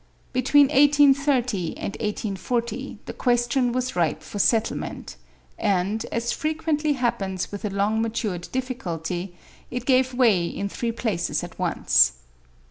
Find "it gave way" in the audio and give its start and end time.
9.69-10.47